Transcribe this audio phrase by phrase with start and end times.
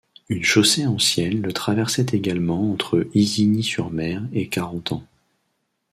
[0.29, 5.03] Une chaussée ancienne le traversait également entre Isigny-sur-Mer et Carentan.